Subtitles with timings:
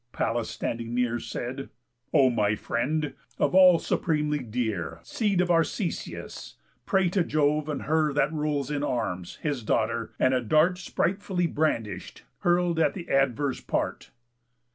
[0.13, 1.69] Pallas, standing near, Said:
[2.11, 3.13] "O my friend!
[3.37, 6.55] Of all supremely dear, Seed of Arcesius,
[6.87, 11.45] pray to Jove and Her That rules in arms, his daughter, and a dart, Spritefully
[11.45, 14.09] brandish'd, hurl at th' adverse part."